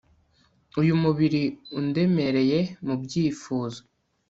uyu 0.81 0.93
mubiri 1.01 1.43
undemereye, 1.79 2.59
mu 2.85 2.95
byifuzo 3.03 3.79